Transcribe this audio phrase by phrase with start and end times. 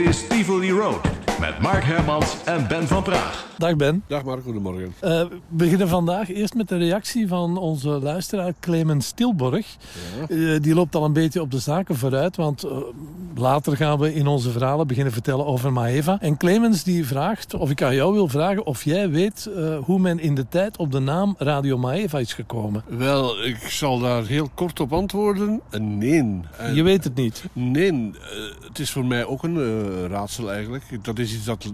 [0.00, 1.00] is Tivoli Road
[1.40, 3.48] met Mark Hermans en Ben van Praag.
[3.58, 4.04] Dag Ben.
[4.06, 4.94] Dag Mark, goedemorgen.
[5.04, 9.76] Uh, we beginnen vandaag eerst met de reactie van onze luisteraar Clemens Stilborg.
[10.18, 10.28] Ja.
[10.28, 12.70] Uh, die loopt al een beetje op de zaken vooruit, want uh,
[13.40, 16.18] later gaan we in onze verhalen beginnen vertellen over Maeva.
[16.20, 19.50] En Clemens die vraagt, of ik aan jou wil vragen, of jij weet
[19.84, 22.84] hoe men in de tijd op de naam Radio Maeva is gekomen.
[22.88, 25.60] Wel, ik zal daar heel kort op antwoorden.
[25.78, 26.18] Nee.
[26.20, 27.44] En, Je weet het niet?
[27.52, 28.10] Nee,
[28.68, 30.84] het is voor mij ook een raadsel eigenlijk.
[31.02, 31.72] Dat is iets dat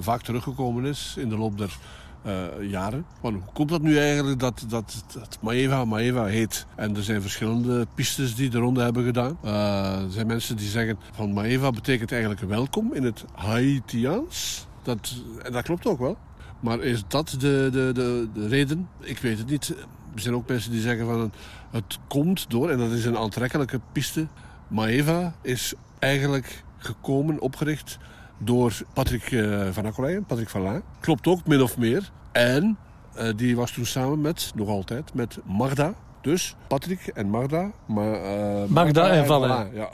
[0.00, 1.78] vaak teruggekomen is in de loop der
[2.26, 3.04] uh, jaren.
[3.22, 6.66] Maar hoe komt dat nu eigenlijk dat, dat, dat Maeva Maeva heet?
[6.76, 9.38] En er zijn verschillende pistes die de ronde hebben gedaan.
[9.44, 14.66] Uh, er zijn mensen die zeggen van Maeva betekent eigenlijk welkom in het Haitiaans.
[14.82, 16.16] Dat, en dat klopt ook wel.
[16.60, 18.88] Maar is dat de, de, de, de reden?
[19.00, 19.74] Ik weet het niet.
[20.14, 21.32] Er zijn ook mensen die zeggen van
[21.70, 24.26] het komt door, en dat is een aantrekkelijke piste.
[24.68, 27.98] Maeva is eigenlijk gekomen, opgericht
[28.42, 30.82] door Patrick uh, van Akkeleien, Patrick van Laan.
[31.00, 32.10] Klopt ook, min of meer.
[32.32, 32.78] En
[33.18, 35.94] uh, die was toen samen met, nog altijd, met Magda.
[36.20, 37.70] Dus Patrick en Magda.
[37.86, 39.68] Maar, uh, Magda, en Van Laan.
[39.74, 39.88] Ja,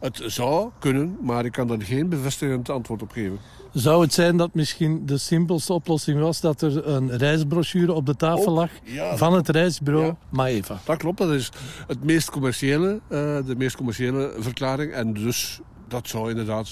[0.00, 3.38] het zou kunnen, maar ik kan daar geen bevestigend antwoord op geven.
[3.72, 8.16] Zou het zijn dat misschien de simpelste oplossing was dat er een reisbrochure op de
[8.16, 10.78] tafel lag ja, van het reisbureau ja, Maeva?
[10.84, 11.52] Dat klopt, dat is
[11.86, 14.92] het meest commerciële, de meest commerciële verklaring.
[14.92, 16.68] En dus dat zou inderdaad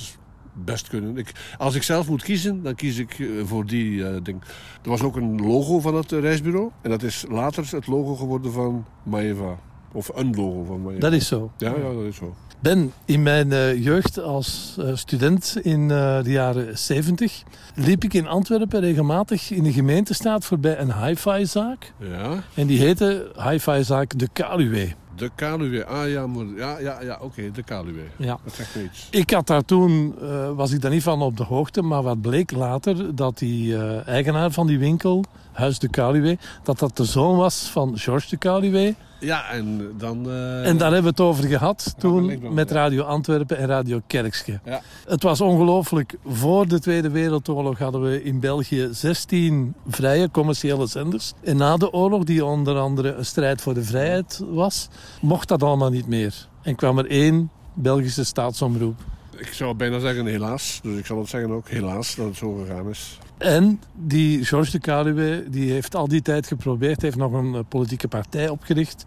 [0.65, 1.17] best kunnen.
[1.17, 4.43] Ik, als ik zelf moet kiezen, dan kies ik eh, voor die uh, ding.
[4.83, 6.71] Er was ook een logo van het reisbureau.
[6.83, 9.59] En dat is later het logo geworden van Maeva.
[9.93, 11.01] Of een logo van Maeva.
[11.01, 11.51] Dat is zo.
[11.57, 12.35] Ja, ja dat is zo.
[12.61, 17.43] Ben, in mijn uh, jeugd als uh, student in de jaren 70
[17.75, 21.93] liep ik in Antwerpen regelmatig in de gemeentestaat voorbij een hi-fi-zaak.
[21.99, 22.43] Ja.
[22.55, 24.95] En die heette hi-fi-zaak De Kaluwe.
[25.17, 28.03] De Kaluwe, ah ja, ja, ja, ja oké, de Kaluwe.
[28.17, 28.39] Ja.
[28.45, 29.09] Dat zegt me iets.
[29.11, 32.21] Ik had daar toen, uh, was ik daar niet van op de hoogte, maar wat
[32.21, 37.05] bleek later, dat die uh, eigenaar van die winkel, Huis de Kaluwe, dat dat de
[37.05, 38.95] zoon was van Georges de Kaluwe.
[39.21, 40.29] Ja, en dan...
[40.29, 40.67] Uh...
[40.67, 44.61] En daar hebben we het over gehad toen met Radio Antwerpen en Radio Kerkske.
[44.65, 44.81] Ja.
[45.07, 46.15] Het was ongelooflijk.
[46.27, 51.33] Voor de Tweede Wereldoorlog hadden we in België 16 vrije commerciële zenders.
[51.43, 54.89] En na de oorlog, die onder andere een strijd voor de vrijheid was,
[55.21, 56.49] mocht dat allemaal niet meer.
[56.63, 58.99] En kwam er één Belgische staatsomroep.
[59.37, 60.81] Ik zou bijna zeggen helaas.
[60.83, 63.19] Dus ik zal het zeggen ook helaas dat het zo gegaan is.
[63.39, 68.09] En die Georges de Caluwe, die heeft al die tijd geprobeerd, heeft nog een politieke
[68.09, 69.05] partij opgericht.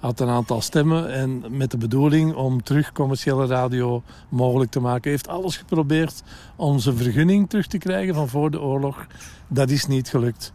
[0.00, 5.10] Had een aantal stemmen en met de bedoeling om terug commerciële radio mogelijk te maken.
[5.10, 6.22] Heeft alles geprobeerd
[6.56, 9.06] om zijn vergunning terug te krijgen van voor de oorlog.
[9.48, 10.52] Dat is niet gelukt.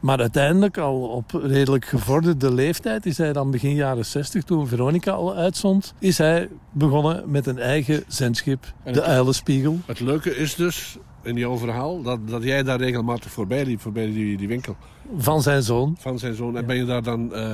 [0.00, 5.12] Maar uiteindelijk, al op redelijk gevorderde leeftijd, is hij dan begin jaren 60, toen Veronica
[5.12, 9.78] al uitzond, is hij begonnen met een eigen zendschip, de Uilenspiegel.
[9.86, 14.06] Het leuke is dus, in jouw verhaal, dat, dat jij daar regelmatig voorbij liep, voorbij
[14.06, 14.76] die, die winkel.
[15.16, 15.96] Van zijn zoon.
[15.98, 16.56] Van zijn zoon.
[16.56, 17.46] En ben je daar dan uh,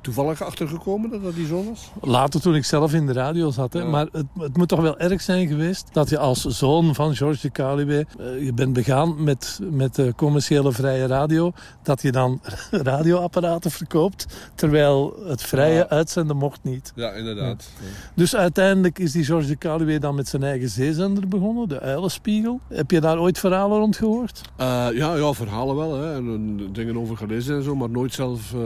[0.00, 1.90] toevallig achter gekomen dat dat die zoon was?
[2.00, 3.72] Later toen ik zelf in de radio zat.
[3.72, 3.78] Hè.
[3.78, 3.86] Ja.
[3.86, 7.40] Maar het, het, moet toch wel erg zijn geweest dat je als zoon van Georges
[7.40, 8.06] de Caluwe...
[8.20, 11.52] Uh, je bent begaan met, met de commerciële vrije radio...
[11.82, 12.40] dat je dan
[12.70, 14.26] radioapparaten verkoopt...
[14.54, 15.88] terwijl het vrije ja.
[15.88, 16.92] uitzenden mocht niet.
[16.94, 17.68] Ja, inderdaad.
[17.80, 17.86] Ja.
[18.14, 21.68] Dus uiteindelijk is die Georges de Caluwe dan met zijn eigen zeezender begonnen.
[21.68, 22.60] De Uilenspiegel.
[22.68, 24.40] Heb je daar ooit verhalen rond gehoord?
[24.60, 25.94] Uh, ja, ja, verhalen wel.
[25.94, 26.14] Hè.
[26.14, 28.60] En, dingen over gelezen en zo, maar nooit zelf uh,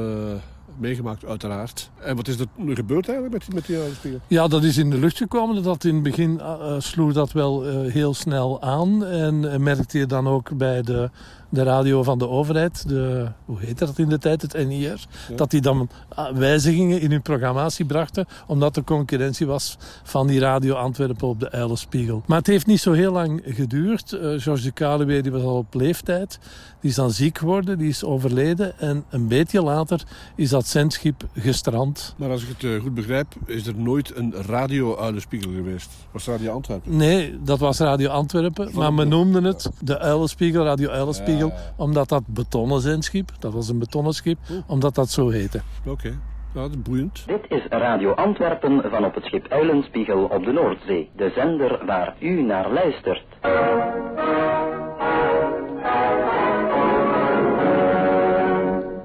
[0.79, 1.91] meegemaakt, uiteraard.
[1.99, 4.21] En wat is er gebeurd eigenlijk met die, met die spiegel?
[4.27, 5.63] Ja, dat is in de lucht gekomen.
[5.63, 9.05] Dat in het begin uh, sloeg dat wel heel snel aan.
[9.05, 11.11] En merkte je dan ook bij de,
[11.51, 15.37] de radio van de overheid, de, hoe heet dat in de tijd, het NIR, ja.
[15.37, 15.89] dat die dan
[16.35, 21.51] wijzigingen in hun programmatie brachten, omdat er concurrentie was van die radio Antwerpen op de
[21.51, 22.23] Uilenspiegel.
[22.27, 24.13] Maar het heeft niet zo heel lang geduurd.
[24.13, 26.39] Uh, Georges de Caluwe die was al op leeftijd,
[26.81, 30.03] die is dan ziek geworden, die is overleden en een beetje later
[30.37, 32.15] is dat zendschip gestrand.
[32.17, 35.91] Maar als ik het uh, goed begrijp, is er nooit een radio Uilenspiegel geweest?
[36.13, 36.97] Was Radio Antwerpen?
[36.97, 41.35] Nee, dat was Radio Antwerpen, maar we noemden het de Uilenspiegel, Radio Uilenspiegel.
[41.35, 41.40] Ja
[41.77, 45.61] omdat dat betonnen zendschip, dat was een betonnen schip, omdat dat zo heette.
[45.81, 45.91] Oké.
[45.91, 46.19] Okay.
[46.55, 47.27] Ja, dat is boeiend.
[47.27, 51.11] Dit is Radio Antwerpen van op het schip Uilenspiegel op de Noordzee.
[51.17, 53.25] De zender waar u naar luistert.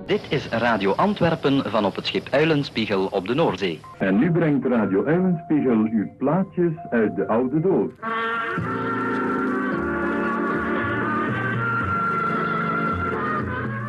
[0.06, 3.80] Dit is Radio Antwerpen van op het schip Uilenspiegel op de Noordzee.
[3.98, 7.92] En nu brengt Radio Uilenspiegel uw plaatjes uit de oude doos.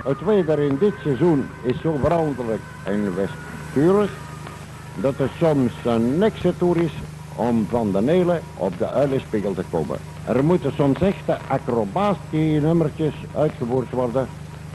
[0.06, 4.10] Het weer in dit seizoen is zo veranderlijk en wispelturig
[4.94, 6.92] dat er soms een niks toe is
[7.36, 9.98] om van de Nelen op de uilenspiegel te komen.
[10.26, 14.26] Er moeten soms echte acrobatische nummertjes uitgevoerd worden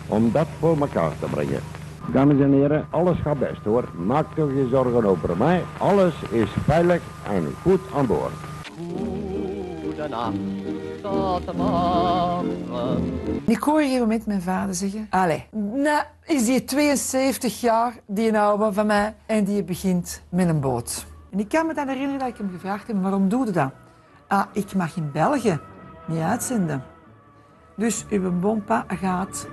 [0.08, 1.60] om dat voor elkaar te brengen.
[2.06, 3.84] Dames en heren, alles gaat best hoor.
[4.06, 5.64] Maak toch geen zorgen over mij.
[5.78, 8.34] Alles is veilig en goed aan boord.
[10.02, 10.36] Goedenacht,
[11.02, 13.14] tot morgen.
[13.46, 15.08] Ik hoor gegeven moment mijn vader zeggen...
[15.10, 20.60] Allee, nou is die 72 jaar, die oude van mij, en die begint met een
[20.60, 21.06] boot.
[21.32, 23.72] En ik kan me dan herinneren dat ik hem gevraagd heb, waarom doe je dat?
[24.28, 25.60] Ah, ik mag in België
[26.08, 26.84] niet uitzenden.
[27.76, 29.48] Dus uw bompa gaat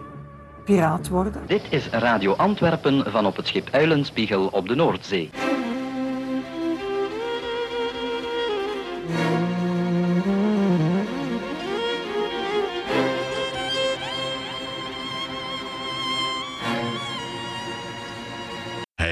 [0.64, 1.42] piraat worden.
[1.46, 5.30] Dit is Radio Antwerpen van op het schip Uilenspiegel op de Noordzee.